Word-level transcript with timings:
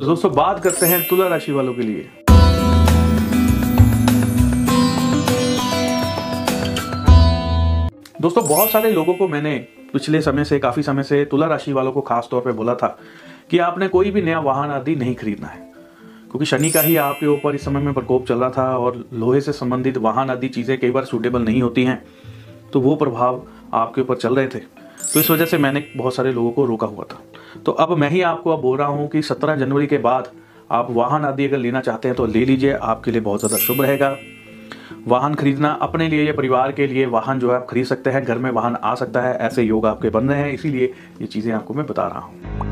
तो 0.00 0.06
दोस्तों, 0.06 0.32
बात 0.32 0.62
करते 0.62 0.86
हैं 0.86 1.02
तुला 1.08 1.26
राशि 1.28 1.52
वालों 1.52 1.72
के 1.74 1.82
लिए। 1.82 2.02
दोस्तों, 8.20 8.44
बहुत 8.48 8.70
सारे 8.70 8.92
लोगों 8.92 9.14
को 9.14 9.28
मैंने 9.28 9.56
पिछले 9.92 10.20
समय 10.22 10.44
से, 10.44 10.58
काफ़ी 10.58 10.82
समय 10.82 11.02
से 11.02 11.24
तुला 11.24 11.46
राशि 11.46 11.72
वालों 11.72 11.92
को 11.92 12.00
खास 12.00 12.28
तौर 12.30 12.40
पे 12.40 12.52
बोला 12.52 12.74
था 12.74 12.88
कि 13.50 13.58
आपने 13.58 13.88
कोई 13.88 14.10
भी 14.10 14.22
नया 14.22 14.40
वाहन 14.40 14.70
आदि 14.70 14.96
नहीं 14.96 15.14
खरीदना 15.14 15.46
है। 15.46 15.60
क्योंकि 16.30 16.46
शनि 16.46 16.70
का 16.70 16.80
ही 16.80 16.96
आपके 16.96 17.26
ऊपर 17.26 17.54
इस 17.54 17.64
समय 17.64 17.80
में 17.80 17.94
प्रकोप 17.94 18.26
चल 18.26 18.38
रहा 18.38 18.50
था 18.50 18.76
और 18.78 19.04
लोहे 19.12 19.40
से 19.40 19.52
संबंधित 19.52 19.96
वाहन 19.98 20.30
आदि 20.30 20.48
चीज़ें 20.48 20.78
कई 20.80 20.90
बार 20.90 21.04
सूटेबल 21.04 21.42
नहीं 21.42 21.62
होती 21.62 21.84
हैं 21.84 22.02
तो 22.72 22.80
वो 22.80 22.96
प्रभाव 22.96 23.46
आपके 23.74 24.00
ऊपर 24.00 24.16
चल 24.16 24.34
रहे 24.34 24.46
थे। 24.46 24.79
तो 25.14 25.20
इस 25.20 25.30
वजह 25.30 25.44
से 25.44 25.58
मैंने 25.58 25.84
बहुत 25.96 26.14
सारे 26.14 26.32
लोगों 26.32 26.50
को 26.50 26.64
रोका 26.64 26.86
हुआ 26.86 27.04
था। 27.04 27.22
तो 27.66 27.72
अब 27.74 27.96
मैं 27.98 28.10
ही 28.10 28.20
आपको 28.22 28.50
अब 28.50 28.60
बोल 28.60 28.78
रहा 28.78 28.88
हूँ 28.88 29.08
कि 29.08 29.22
सत्रह 29.22 29.56
जनवरी 29.56 29.86
के 29.86 29.98
बाद 30.00 30.28
आप 30.70 30.90
वाहन 30.90 31.24
आदि 31.24 31.46
अगर 31.46 31.58
लेना 31.58 31.80
चाहते 31.80 32.08
हैं 32.08 32.16
तो 32.16 32.26
ले 32.26 32.44
लीजिए, 32.44 32.72
आपके 32.72 33.10
लिए 33.10 33.20
बहुत 33.20 33.40
ज़्यादा 33.40 33.56
शुभ 33.56 33.80
रहेगा। 33.80 34.16
वाहन 35.08 35.34
खरीदना 35.34 35.70
अपने 35.82 36.08
लिए 36.08 36.24
या 36.24 36.32
परिवार 36.32 36.72
के 36.72 36.86
लिए 36.86 37.06
वाहन 37.08 37.38
जो 37.38 37.50
है 37.50 37.56
आप 37.56 37.66
खरीद 37.70 37.86
सकते 37.86 38.10
हैं, 38.10 38.24
घर 38.24 38.38
में 38.38 38.50
वाहन 38.50 38.76
आ 38.76 38.94
सकता 38.94 39.22
है, 39.22 39.36
ऐसे 39.38 39.62
योग 39.62 39.86
आपके 39.86 40.10
बन 40.10 40.28
रहे 40.28 40.42
हैं, 40.42 40.52
इसीलिए 40.52 40.92
ये 41.20 41.26
चीज़ें 41.26 41.52
आपको 41.52 41.74
मैं 41.74 41.86
बता 41.86 42.06
रहा 42.06 42.20
हूँ। 42.20 42.69